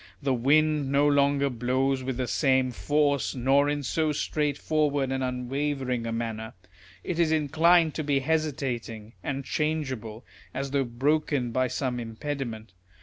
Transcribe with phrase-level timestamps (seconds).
[0.19, 6.07] The wind no longer blows with the same force, nor in so straightforward and unwavering
[6.07, 6.53] a manner;
[7.03, 10.25] it is inclined to be hesitating and changeable,
[10.55, 12.73] as though broken by some impediment.